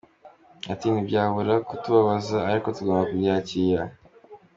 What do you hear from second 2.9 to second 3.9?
kubyakira.